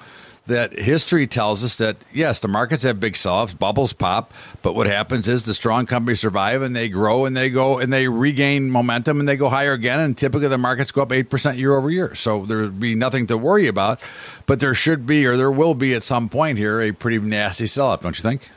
[0.51, 4.87] that history tells us that yes, the markets have big sell-offs, bubbles pop, but what
[4.87, 8.69] happens is the strong companies survive and they grow and they go and they regain
[8.69, 9.99] momentum and they go higher again.
[9.99, 13.27] And typically the markets go up eight percent year over year, so there'd be nothing
[13.27, 14.01] to worry about.
[14.45, 17.67] But there should be, or there will be at some point here, a pretty nasty
[17.67, 18.49] sell-off, don't you think?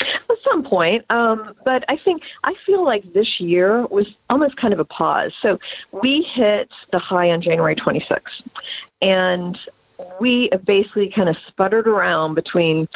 [0.00, 4.72] At some point, um, but I think I feel like this year was almost kind
[4.72, 5.32] of a pause.
[5.42, 5.58] So
[5.90, 8.20] we hit the high on January 26th,
[9.02, 9.58] and
[10.20, 12.88] we basically kind of sputtered around between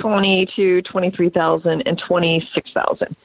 [0.00, 3.16] 20 to 23,000 and 26,000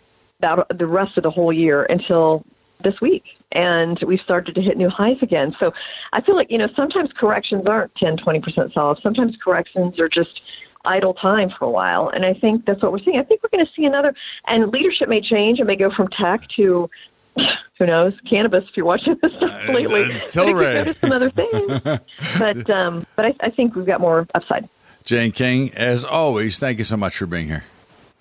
[0.42, 2.44] that the rest of the whole year until
[2.84, 3.24] this week.
[3.52, 5.56] And we started to hit new highs again.
[5.60, 5.74] So
[6.14, 9.00] i feel like you know sometimes corrections aren't 10 20% solid.
[9.02, 10.42] Sometimes corrections are just
[10.84, 12.10] idle time for a while.
[12.10, 13.20] And i think that's what we're seeing.
[13.20, 14.14] I think we're going to see another
[14.48, 16.90] and leadership may change and may go from tech to
[17.78, 20.04] who knows cannabis if you're watching this stuff uh, lately.
[20.04, 20.96] Tilray.
[21.00, 22.00] some other things,
[22.38, 24.70] but um, but I, I think we've got more upside.
[25.04, 27.64] Jane King, as always, thank you so much for being here.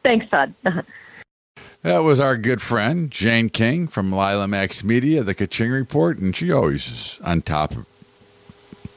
[0.03, 0.55] Thanks, Todd.
[0.65, 0.83] Uh-huh.
[1.83, 6.51] That was our good friend Jane King from LilaMax Media, the Kaching Report, and she
[6.51, 7.73] always is on top.
[7.73, 7.87] Of,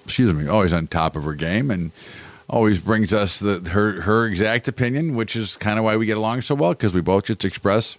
[0.06, 1.92] excuse me, always on top of her game, and
[2.50, 6.18] always brings us the, her her exact opinion, which is kind of why we get
[6.18, 7.98] along so well because we both just express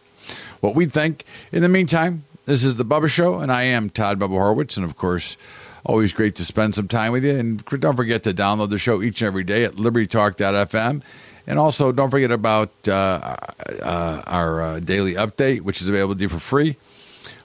[0.60, 1.24] what we think.
[1.52, 4.84] In the meantime, this is the Bubba Show, and I am Todd Bubba Horwitz, and
[4.84, 5.36] of course,
[5.84, 7.36] always great to spend some time with you.
[7.36, 11.02] And don't forget to download the show each and every day at libertytalk.fm.
[11.46, 13.36] And also, don't forget about uh,
[13.82, 16.76] uh, our uh, daily update, which is available to you for free.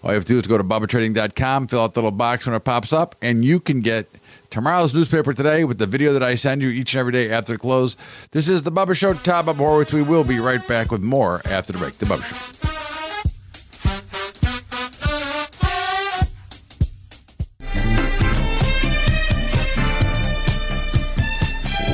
[0.04, 2.56] All you have to do is go to bubbatrading.com, fill out the little box when
[2.56, 4.08] it pops up, and you can get
[4.50, 7.54] tomorrow's newspaper today with the video that I send you each and every day after
[7.54, 7.96] the close.
[8.32, 9.14] This is the Bubba Show.
[9.14, 9.94] Todd Bubba Horwitz.
[9.94, 11.94] We will be right back with more after the break.
[11.96, 12.56] The Bubba Show.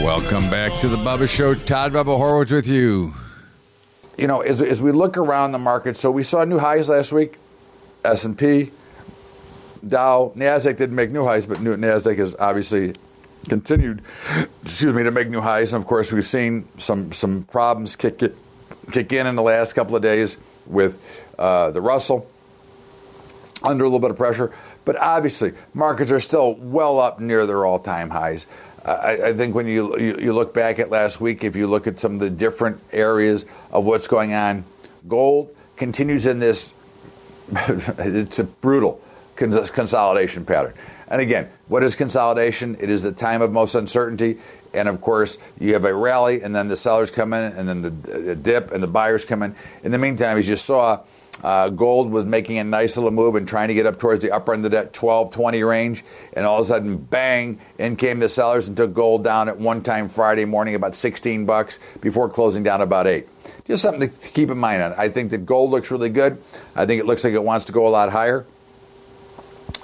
[0.03, 1.55] Welcome back to the Bubba Show.
[1.55, 3.13] Todd Bubba Horwitz with you.
[4.17, 7.11] You know, as, as we look around the market, so we saw new highs last
[7.11, 7.37] week.
[8.05, 8.71] S&P,
[9.87, 12.93] Dow, Nasdaq didn't make new highs, but Nasdaq has obviously
[13.47, 14.01] continued,
[14.63, 15.73] excuse me, to make new highs.
[15.73, 18.35] And of course, we've seen some some problems kick it,
[18.91, 22.29] kick in in the last couple of days with uh, the Russell
[23.63, 24.51] under a little bit of pressure.
[24.85, 28.47] But obviously, markets are still well up near their all-time highs.
[28.85, 31.87] I, I think when you, you, you look back at last week, if you look
[31.87, 34.63] at some of the different areas of what's going on,
[35.07, 36.71] gold continues in this.
[37.51, 39.01] it's brutal
[39.35, 40.73] consolidation pattern.
[41.07, 42.75] And again, what is consolidation?
[42.79, 44.37] It is the time of most uncertainty.
[44.73, 47.81] And of course, you have a rally, and then the sellers come in, and then
[47.81, 49.55] the, dip, and the buyers come in.
[49.83, 51.03] In the meantime, as you saw,
[51.43, 54.31] uh, gold was making a nice little move and trying to get up towards the
[54.31, 56.03] upper end of that 12 20 range.
[56.33, 59.57] And all of a sudden, bang, in came the sellers and took gold down at
[59.57, 63.27] one time Friday morning about 16 bucks before closing down about 8.
[63.65, 64.81] Just something to keep in mind.
[64.81, 64.93] on.
[64.93, 66.41] I think that gold looks really good.
[66.75, 68.45] I think it looks like it wants to go a lot higher.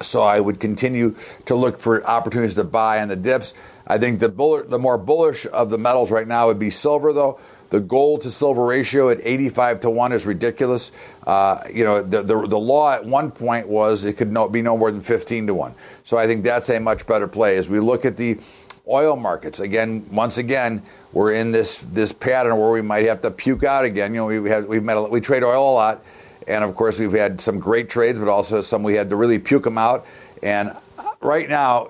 [0.08, 3.54] So I would continue to look for opportunities to buy on the dips.
[3.88, 7.14] I think the, bull- the more bullish of the metals right now would be silver,
[7.14, 7.40] though.
[7.72, 10.92] The gold to silver ratio at 85 to 1 is ridiculous.
[11.26, 14.62] Uh, you know, the, the, the, law at one point was it could no, be
[14.62, 15.74] no more than 15 to 1.
[16.04, 17.56] So I think that's a much better play.
[17.56, 18.38] As we look at the
[18.90, 20.84] oil markets, again, once again,
[21.14, 24.14] we're in this, this pattern where we might have to puke out again.
[24.14, 26.04] You know, we, have, we've met a, we trade oil a lot.
[26.48, 29.40] And of course, we've had some great trades, but also some we had to really
[29.40, 30.06] puke them out.
[30.42, 30.72] And
[31.22, 31.90] right now,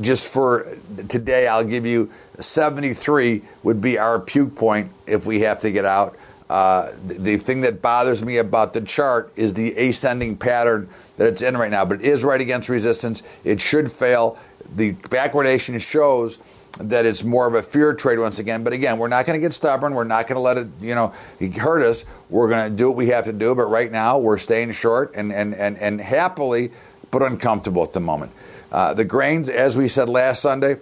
[0.00, 0.76] just for
[1.08, 5.84] today, I'll give you 73 would be our puke point if we have to get
[5.84, 6.16] out.
[6.48, 11.28] Uh, the, the thing that bothers me about the chart is the ascending pattern that
[11.28, 13.22] it's in right now, but it is right against resistance.
[13.44, 14.38] It should fail.
[14.74, 16.38] The backwardation shows
[16.82, 18.64] that it's more of a fear trade once again.
[18.64, 19.94] But again, we're not going to get stubborn.
[19.94, 21.14] We're not going to let it, you know,
[21.58, 22.04] hurt us.
[22.28, 23.54] We're going to do what we have to do.
[23.54, 26.70] But right now, we're staying short and and and, and happily,
[27.10, 28.32] but uncomfortable at the moment.
[28.72, 30.76] Uh, the grains, as we said last Sunday,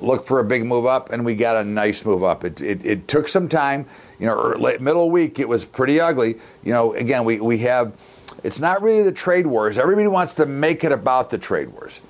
[0.00, 2.44] look for a big move up, and we got a nice move up.
[2.44, 3.86] It, it, it took some time.
[4.18, 6.36] You know, middle week, it was pretty ugly.
[6.62, 7.98] You know, again, we, we have,
[8.42, 9.78] it's not really the trade wars.
[9.78, 12.00] Everybody wants to make it about the trade wars.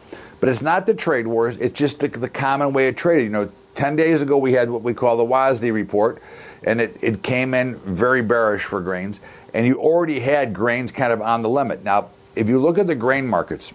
[0.41, 3.27] But it's not the trade wars, it's just the, the common way of trading.
[3.27, 6.23] You know, 10 days ago, we had what we call the WASDE report,
[6.65, 9.21] and it, it came in very bearish for grains.
[9.53, 11.85] And you already had grains kind of on the limit.
[11.85, 13.75] Now, if you look at the grain markets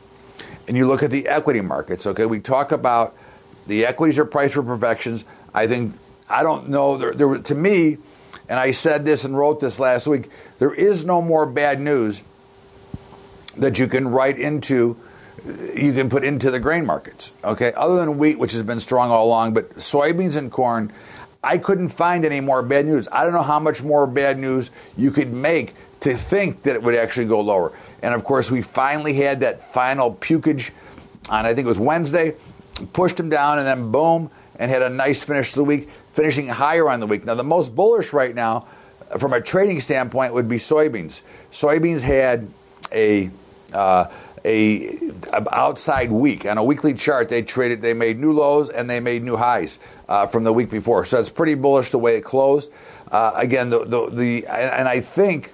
[0.67, 3.15] and you look at the equity markets, okay, we talk about
[3.67, 5.25] the equities are priced for perfections.
[5.53, 5.95] I think,
[6.29, 7.97] I don't know, there, there, to me,
[8.47, 12.23] and I said this and wrote this last week, there is no more bad news
[13.57, 14.97] that you can write into
[15.75, 17.31] you can put into the grain markets.
[17.43, 20.91] Okay, other than wheat, which has been strong all along, but soybeans and corn,
[21.43, 23.07] I couldn't find any more bad news.
[23.11, 26.81] I don't know how much more bad news you could make to think that it
[26.81, 27.71] would actually go lower.
[28.01, 30.71] And of course, we finally had that final pukage
[31.29, 32.35] on I think it was Wednesday,
[32.93, 36.47] pushed them down, and then boom, and had a nice finish to the week, finishing
[36.47, 37.25] higher on the week.
[37.25, 38.67] Now, the most bullish right now,
[39.19, 41.23] from a trading standpoint, would be soybeans.
[41.51, 42.47] Soybeans had
[42.91, 43.29] a
[43.75, 44.11] uh,
[44.45, 44.89] a,
[45.51, 47.29] outside week on a weekly chart.
[47.29, 50.69] They traded, they made new lows and they made new highs uh, from the week
[50.69, 51.05] before.
[51.05, 52.71] So it's pretty bullish the way it closed.
[53.11, 55.51] Uh, again, the, the, the and I think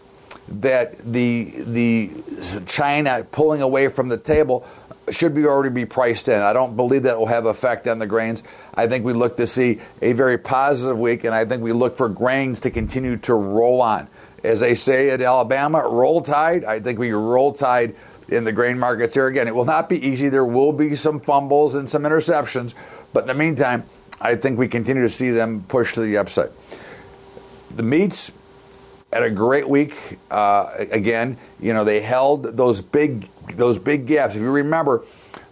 [0.48, 4.66] that the the China pulling away from the table
[5.10, 6.40] should be already be priced in.
[6.40, 8.44] I don't believe that will have effect on the grains.
[8.74, 11.98] I think we look to see a very positive week, and I think we look
[11.98, 14.08] for grains to continue to roll on.
[14.44, 16.66] As they say at Alabama, roll tide.
[16.66, 17.96] I think we roll tide
[18.32, 19.28] in the grain markets here.
[19.28, 20.30] Again, it will not be easy.
[20.30, 22.74] There will be some fumbles and some interceptions,
[23.14, 23.84] but in the meantime,
[24.22, 26.50] I think we continue to see them push to the upside.
[27.76, 28.32] The meats
[29.12, 30.20] had a great week.
[30.30, 34.36] Uh, again, you know they held those big those big gaps.
[34.36, 35.04] If you remember,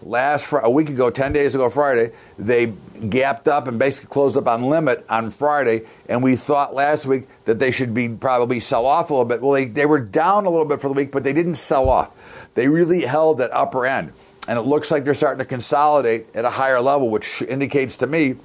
[0.01, 2.67] last fr- a week ago, ten days ago Friday, they
[3.09, 7.27] gapped up and basically closed up on limit on Friday, and we thought last week
[7.45, 9.41] that they should be probably sell off a little bit.
[9.41, 11.89] Well, they, they were down a little bit for the week, but they didn't sell
[11.89, 12.15] off
[12.59, 14.11] they really held that upper end.
[14.45, 18.07] And it looks like they're starting to consolidate at a higher level, which indicates to
[18.07, 18.41] me that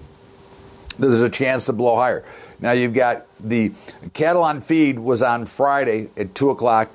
[0.98, 2.24] there's a chance to blow higher.
[2.60, 3.72] Now you've got the
[4.12, 6.90] cattle on feed was on Friday at two o'clock,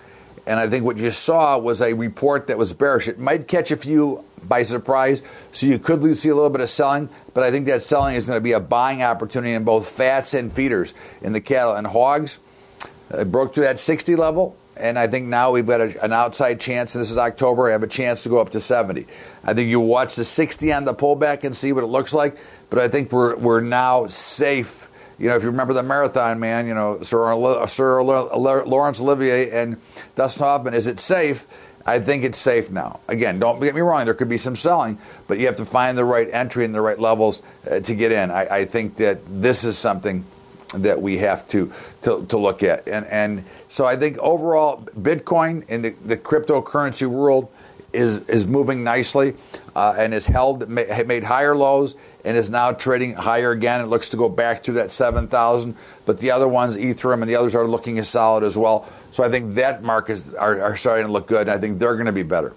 [0.47, 3.09] and I think what you saw was a report that was bearish.
[3.09, 6.69] It might catch a few by surprise, so you could see a little bit of
[6.69, 9.89] selling, but I think that selling is going to be a buying opportunity in both
[9.89, 12.39] fats and feeders in the cattle and hogs.
[13.11, 16.59] It broke through that 60 level and I think now we've got a, an outside
[16.59, 19.05] chance, and this is October, I have a chance to go up to 70.
[19.43, 22.37] I think you watch the 60 on the pullback and see what it looks like,
[22.69, 24.87] but I think we're, we're now safe.
[25.19, 29.77] You know, if you remember the marathon, man, you know, Sir, Sir Laurence Olivier and
[30.15, 31.45] Dustin Hoffman, is it safe?
[31.85, 32.99] I think it's safe now.
[33.07, 35.97] Again, don't get me wrong, there could be some selling, but you have to find
[35.97, 38.31] the right entry and the right levels uh, to get in.
[38.31, 40.23] I, I think that this is something
[40.75, 41.71] that we have to,
[42.03, 42.87] to, to look at.
[42.87, 47.51] And, and so I think overall, Bitcoin in the, the cryptocurrency world
[47.91, 49.33] is, is moving nicely
[49.75, 53.81] uh, and has held, made higher lows and is now trading higher again.
[53.81, 55.75] It looks to go back through that 7,000.
[56.05, 58.87] But the other ones, Ethereum and the others, are looking as solid as well.
[59.11, 61.41] So I think that markets are, are starting to look good.
[61.41, 62.53] And I think they're going to be better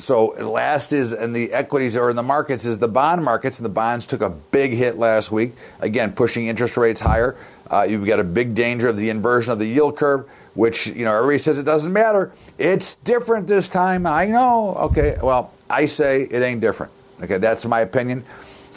[0.00, 3.64] so last is and the equities or in the markets is the bond markets and
[3.64, 5.52] the bonds took a big hit last week.
[5.80, 7.36] Again pushing interest rates higher.
[7.70, 11.04] Uh, you've got a big danger of the inversion of the yield curve which you
[11.04, 12.32] know everybody says it doesn't matter.
[12.58, 14.06] It's different this time.
[14.06, 14.74] I know.
[14.76, 16.92] Okay well i say it ain't different.
[17.22, 18.24] Okay that's my opinion.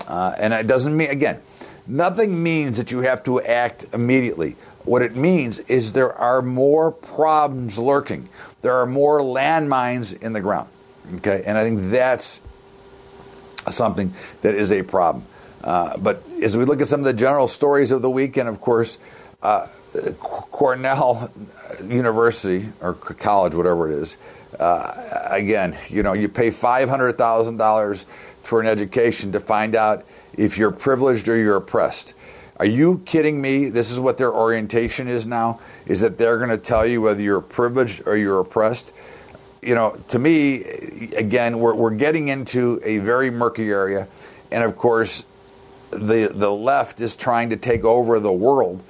[0.08, 1.40] Uh, and it doesn't mean again
[1.88, 4.56] nothing means that you have to act immediately.
[4.86, 8.28] What it means is there are more problems lurking.
[8.62, 10.70] There are more landmines in the ground
[11.16, 12.42] Okay, and I think that's
[13.68, 15.26] something that is a problem.
[15.64, 18.60] Uh, but as we look at some of the general stories of the weekend, of
[18.60, 18.98] course,
[19.42, 19.66] uh,
[20.20, 21.32] Cornell
[21.86, 24.18] University or college, whatever it is,
[24.60, 28.06] uh, again, you know, you pay five hundred thousand dollars
[28.42, 30.06] for an education to find out
[30.38, 32.14] if you're privileged or you're oppressed.
[32.58, 33.70] Are you kidding me?
[33.70, 35.60] This is what their orientation is now.
[35.86, 38.94] Is that they're going to tell you whether you're privileged or you're oppressed?
[39.66, 40.64] You know, to me,
[41.18, 44.08] again, we're, we're getting into a very murky area.
[44.52, 45.26] And of course,
[45.92, 48.84] the, the left is trying to take over the world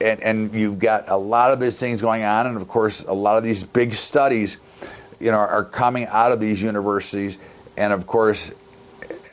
[0.00, 3.12] and, and you've got a lot of these things going on, and of course, a
[3.12, 4.58] lot of these big studies,
[5.18, 7.38] you know, are coming out of these universities,
[7.76, 8.52] and of course,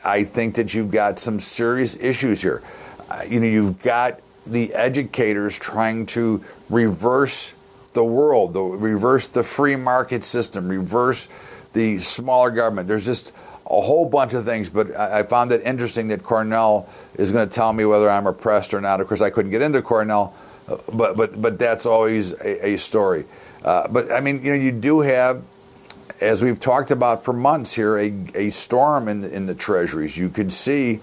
[0.04, 2.62] I think that you've got some serious issues here.
[3.10, 7.54] Uh, you know, you've got the educators trying to reverse
[7.96, 11.28] the world, the, reverse the free market system, reverse
[11.72, 12.86] the smaller government.
[12.86, 13.34] There's just
[13.66, 16.88] a whole bunch of things, but I, I found it interesting that Cornell
[17.18, 19.00] is going to tell me whether I'm oppressed or not.
[19.00, 20.34] Of course, I couldn't get into Cornell,
[20.68, 23.24] uh, but but but that's always a, a story.
[23.64, 25.42] Uh, but I mean, you know, you do have,
[26.20, 30.16] as we've talked about for months here, a, a storm in the, in the treasuries.
[30.16, 31.00] You could see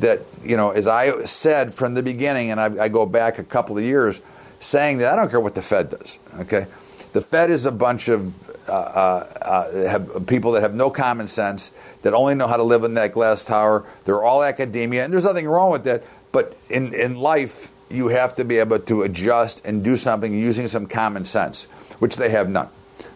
[0.00, 3.44] that you know, as I said from the beginning, and I, I go back a
[3.44, 4.20] couple of years,
[4.64, 6.18] saying that I don't care what the Fed does.
[6.40, 6.66] Okay,
[7.12, 8.32] the Fed is a bunch of
[8.68, 12.82] uh, uh, uh, people that have no common sense, that only know how to live
[12.84, 13.84] in that glass tower.
[14.04, 16.02] They're all academia, and there's nothing wrong with that.
[16.32, 20.66] But in, in life, you have to be able to adjust and do something using
[20.66, 21.66] some common sense,
[21.98, 22.68] which they have none.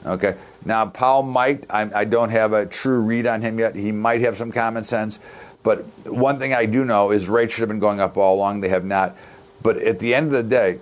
[0.06, 0.36] Okay.
[0.64, 3.74] Now, Powell might, I, I don't have a true read on him yet.
[3.74, 5.18] He might have some common sense.
[5.62, 8.60] But one thing I do know is rates should have been going up all along.
[8.60, 9.16] They have not.
[9.62, 10.78] But at the end of the day,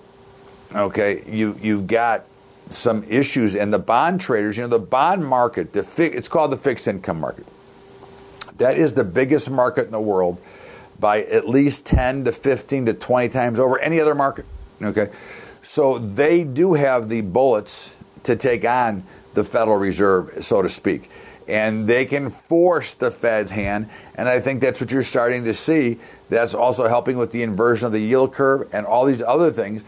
[0.74, 2.24] okay, you, you've got
[2.70, 6.50] some issues and the bond traders you know the bond market the fi- it's called
[6.50, 7.46] the fixed income market.
[8.58, 10.40] That is the biggest market in the world
[10.98, 14.46] by at least 10 to 15 to 20 times over any other market
[14.82, 15.10] okay?
[15.62, 19.04] So they do have the bullets to take on
[19.34, 21.10] the federal reserve so to speak
[21.46, 25.54] and they can force the fed's hand and i think that's what you're starting to
[25.54, 25.98] see.
[26.28, 29.84] That's also helping with the inversion of the yield curve and all these other things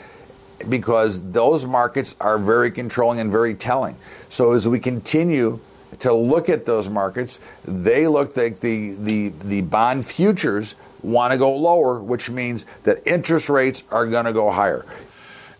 [0.68, 3.96] because those markets are very controlling and very telling.
[4.28, 5.60] So as we continue
[6.00, 11.38] to look at those markets, they look like the, the, the bond futures want to
[11.38, 14.84] go lower, which means that interest rates are going to go higher.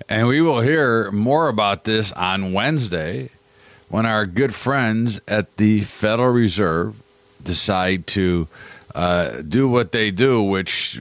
[0.09, 3.30] And we will hear more about this on Wednesday
[3.88, 7.01] when our good friends at the Federal Reserve
[7.42, 8.49] decide to
[8.95, 11.01] uh, do what they do, which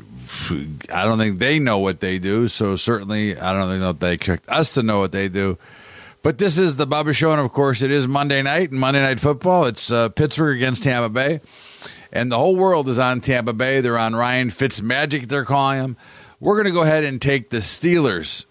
[0.93, 2.47] I don't think they know what they do.
[2.47, 5.57] So certainly, I don't think they expect us to know what they do.
[6.23, 8.99] But this is the Bubba Show, and of course, it is Monday night and Monday
[8.99, 9.65] Night Football.
[9.65, 11.39] It's uh, Pittsburgh against Tampa Bay,
[12.11, 13.79] and the whole world is on Tampa Bay.
[13.79, 15.27] They're on Ryan Fitzmagic.
[15.27, 15.97] They're calling him.
[16.39, 18.45] We're going to go ahead and take the Steelers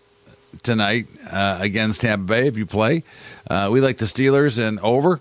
[0.63, 2.47] tonight uh, against Tampa Bay.
[2.47, 3.03] If you play,
[3.51, 5.21] uh, we like the Steelers and over.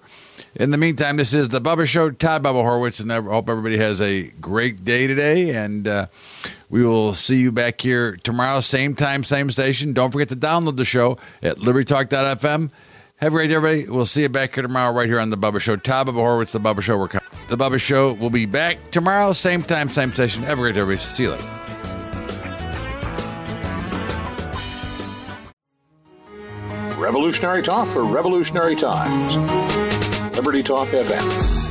[0.57, 2.11] In the meantime, this is the Bubba Show.
[2.11, 5.49] Todd Bubba Horwitz, and I hope everybody has a great day today.
[5.49, 6.05] And uh,
[6.69, 9.91] we will see you back here tomorrow, same time, same station.
[9.91, 12.71] Don't forget to download the show at libertytalk.fm.
[13.17, 13.89] Have a great day, everybody.
[13.89, 15.75] We'll see you back here tomorrow, right here on the Bubba Show.
[15.75, 16.97] Todd Bubba Horwitz, the Bubba Show.
[16.97, 17.27] We're coming.
[17.49, 20.43] The Bubba Show will be back tomorrow, same time, same station.
[20.43, 21.05] Have a great day, everybody.
[21.05, 21.43] See you later.
[26.97, 29.35] Revolutionary talk for revolutionary times.
[30.35, 31.64] Liberty Talk FM.